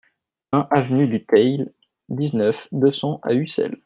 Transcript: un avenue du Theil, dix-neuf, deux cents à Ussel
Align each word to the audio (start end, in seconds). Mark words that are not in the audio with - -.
un 0.51 0.67
avenue 0.71 1.07
du 1.07 1.23
Theil, 1.27 1.69
dix-neuf, 2.09 2.57
deux 2.71 2.91
cents 2.91 3.19
à 3.21 3.33
Ussel 3.35 3.77